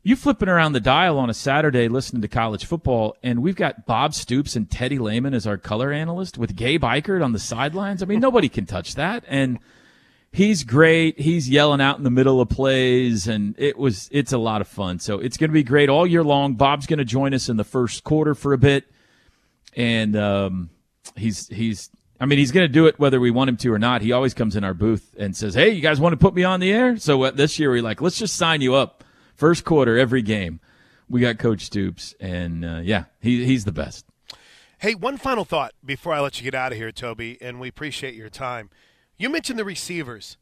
[0.03, 3.85] you flipping around the dial on a Saturday listening to college football, and we've got
[3.85, 8.03] Bob Stoops and Teddy Lehman as our color analyst with Gabe Ikard on the sidelines.
[8.03, 9.25] I mean, nobody can touch that.
[9.29, 9.59] And
[10.33, 11.21] he's great.
[11.21, 14.69] He's yelling out in the middle of plays, and it was it's a lot of
[14.69, 14.99] fun.
[14.99, 16.55] So it's going to be great all year long.
[16.55, 18.85] Bob's going to join us in the first quarter for a bit,
[19.75, 20.71] and um,
[21.17, 21.91] he's he's.
[22.21, 24.03] I mean, he's going to do it whether we want him to or not.
[24.03, 26.45] He always comes in our booth and says, "Hey, you guys want to put me
[26.45, 29.05] on the air?" So uh, this year we're like, "Let's just sign you up."
[29.35, 30.59] First quarter every game,
[31.09, 34.05] we got Coach Stoops, and uh, yeah, he he's the best.
[34.81, 37.69] Hey, one final thought before I let you get out of here, Toby, and we
[37.69, 38.71] appreciate your time.
[39.17, 40.37] You mentioned the receivers.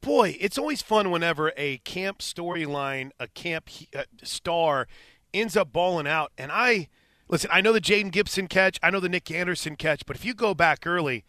[0.00, 4.86] Boy, it's always fun whenever a camp storyline, a camp uh, star
[5.32, 6.30] ends up balling out.
[6.38, 6.88] And I,
[7.28, 10.24] listen, I know the Jayden Gibson catch, I know the Nic Anderson catch, but if
[10.24, 11.24] you go back early,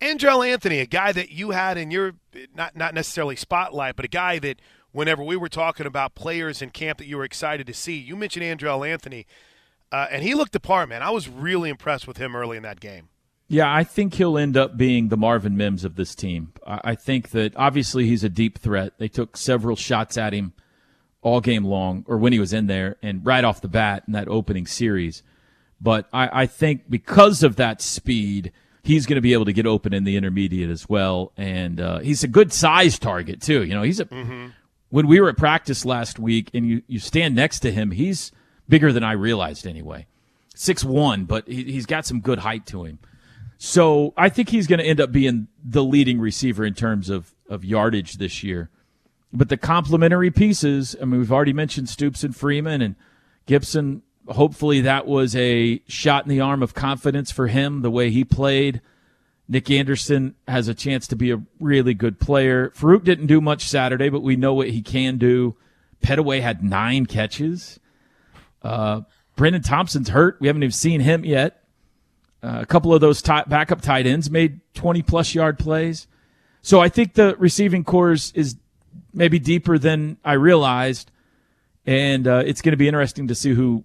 [0.00, 2.14] Andrel Anthony, a guy that you had in your
[2.54, 4.60] not not necessarily spotlight, but a guy that
[4.92, 8.16] whenever we were talking about players in camp that you were excited to see, you
[8.16, 9.26] mentioned Andrel Anthony,
[9.92, 11.02] uh, and he looked the part, man.
[11.02, 13.08] I was really impressed with him early in that game.
[13.46, 16.52] Yeah, I think he'll end up being the Marvin Mims of this team.
[16.64, 18.92] I think that obviously he's a deep threat.
[18.98, 20.52] They took several shots at him
[21.22, 24.12] all game long, or when he was in there, and right off the bat in
[24.14, 25.22] that opening series.
[25.80, 28.52] But I, I think because of that speed,
[28.82, 31.32] he's going to be able to get open in the intermediate as well.
[31.36, 33.64] And uh, he's a good size target too.
[33.64, 34.06] You know, he's a.
[34.06, 34.48] Mm-hmm.
[34.90, 38.32] When we were at practice last week, and you you stand next to him, he's
[38.68, 40.06] bigger than I realized anyway.
[40.54, 42.98] Six one, but he, he's got some good height to him.
[43.62, 47.34] So I think he's going to end up being the leading receiver in terms of,
[47.48, 48.70] of yardage this year.
[49.32, 52.96] But the complementary pieces, I mean, we've already mentioned Stoops and Freeman and
[53.46, 54.02] Gibson.
[54.28, 58.24] Hopefully, that was a shot in the arm of confidence for him, the way he
[58.24, 58.80] played.
[59.48, 62.70] Nic Anderson has a chance to be a really good player.
[62.70, 65.56] Farooq didn't do much Saturday, but we know what he can do.
[66.02, 67.80] Pettaway had nine catches.
[68.62, 69.02] Uh,
[69.36, 70.38] Brenen Thompson's hurt.
[70.40, 71.64] We haven't even seen him yet.
[72.42, 76.06] Uh, a couple of those backup tight ends made 20 plus yard plays.
[76.62, 78.56] So I think the receiving corps is
[79.12, 81.10] maybe deeper than I realized.
[81.86, 83.84] And uh, it's going to be interesting to see who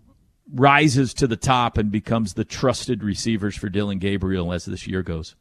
[0.54, 5.02] rises to the top and becomes the trusted receivers for Dillon Gabriel as this year
[5.02, 5.36] goes.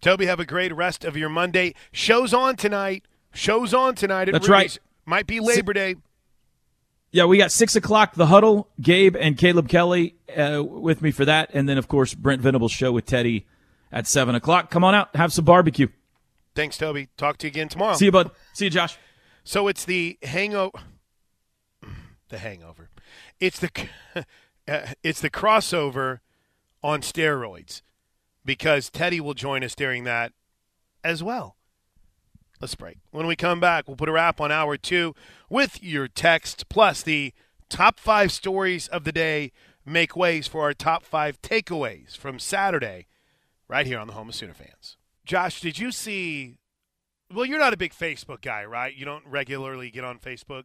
[0.00, 1.74] Toby, have a great rest of your Monday.
[1.92, 3.04] Show's on tonight.
[3.34, 4.26] Show's on tonight.
[4.30, 4.50] That's Rudy's.
[4.50, 4.78] right.
[5.04, 5.96] Might be Labor Day.
[7.10, 8.14] Yeah, we got six o'clock.
[8.14, 8.68] The huddle.
[8.80, 12.72] Gabe and Caleb Kelly uh, with me for that, and then of course Brent Venables
[12.72, 13.46] show with Teddy
[13.90, 14.70] at seven o'clock.
[14.70, 15.88] Come on out, have some barbecue.
[16.54, 17.08] Thanks, Toby.
[17.16, 17.94] Talk to you again tomorrow.
[17.94, 18.30] See you, bud.
[18.52, 18.98] See you, Josh.
[19.48, 20.78] So it's the hangover.
[22.28, 22.90] The hangover.
[23.40, 23.70] It's the
[24.68, 26.18] uh, it's the crossover
[26.82, 27.80] on steroids
[28.44, 30.34] because Teddy will join us during that
[31.02, 31.56] as well.
[32.60, 32.98] Let's break.
[33.10, 35.14] When we come back, we'll put a wrap on hour two
[35.48, 37.32] with your text, plus the
[37.70, 39.52] top five stories of the day
[39.86, 43.06] make ways for our top five takeaways from Saturday
[43.66, 44.98] right here on the Home of Sooner fans.
[45.24, 46.58] Josh, did you see?
[47.32, 48.94] Well, you're not a big Facebook guy, right?
[48.94, 50.64] You don't regularly get on Facebook.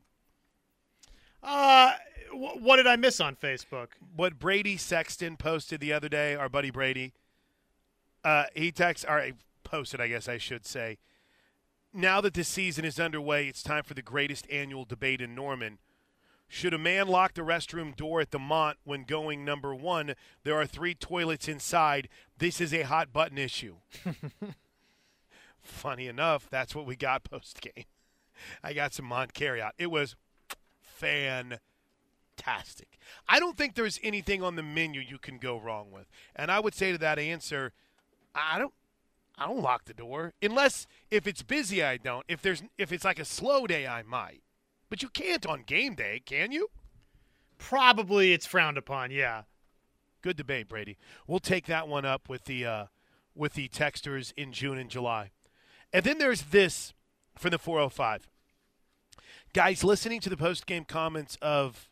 [1.42, 1.94] Uh,
[2.32, 3.88] what did I miss on Facebook?
[4.16, 7.14] What Brady Sexton posted the other day, our buddy Brady.
[8.24, 10.98] Uh, he texted, or posted, I guess I should say
[11.94, 15.78] now that the season is underway, it's time for the greatest annual debate in Norman.
[16.48, 20.16] Should a man lock the restroom door at the Mont when going number one?
[20.44, 22.10] There are three toilets inside.
[22.38, 23.78] This is a hot button issue.
[25.64, 27.86] Funny enough, that's what we got post game.
[28.64, 29.72] I got some Mont carryout.
[29.78, 30.16] It was
[30.82, 31.60] fantastic.
[33.28, 36.08] I don't think there's anything on the menu you can go wrong with.
[36.36, 37.74] And I would say to that answer,
[38.36, 38.74] I don't
[39.38, 41.84] I don't lock the door unless if it's busy.
[41.84, 42.26] I don't.
[42.28, 44.42] If there's if it's like a slow day, I might.
[44.90, 46.70] But you can't on game day, can you?
[47.58, 49.12] Probably it's frowned upon.
[49.12, 49.44] Yeah.
[50.22, 50.98] Good debate, Brady.
[51.28, 52.86] We'll take that one up with the uh,
[53.36, 55.32] with the texters in June and July.
[55.94, 56.94] And then there's this
[57.38, 58.28] for the 405.
[59.54, 61.90] Guys, listening to the post game comments of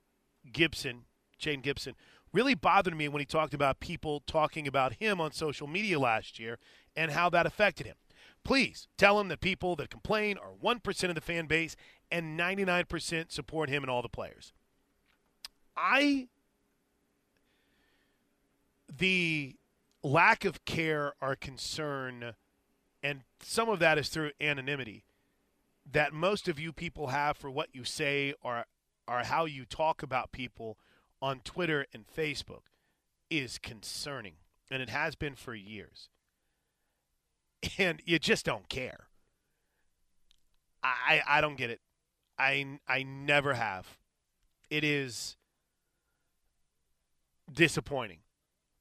[0.52, 1.04] Gibson,
[1.40, 1.94] Jayden Gibson,
[2.34, 6.40] really bothered me when he talked about people talking about him on social media last
[6.40, 6.58] year
[6.96, 7.96] and how that affected him.
[8.44, 11.76] Please tell him that people that complain are 1% of the fan base
[12.10, 14.54] and 99% support him and all the players.
[15.78, 16.28] I.
[18.92, 19.56] The
[20.04, 22.34] lack of care or concern,
[23.04, 25.04] and some of that is through anonymity,
[25.90, 28.66] that most of you people have for what you say or,
[29.08, 30.78] or how you talk about people
[31.22, 32.64] on Twitter and Facebook
[33.30, 34.36] is concerning,
[34.70, 36.10] and it has been for years
[37.78, 39.08] and you just don't care.
[40.84, 41.80] I I don't get it.
[42.40, 43.98] I I never have.
[44.70, 45.38] It is
[47.52, 48.20] disappointing.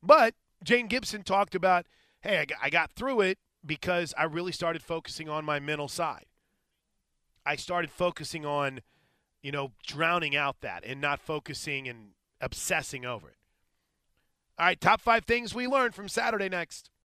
[0.02, 1.86] But Jayden Gibson talked about,
[2.22, 6.26] hey, I got through it because I really started focusing on my mental side.
[7.44, 8.80] I started focusing on,
[9.42, 13.36] you know, drowning out that and not focusing and obsessing over it.
[14.58, 16.90] All right, top five things we learned from Saturday next.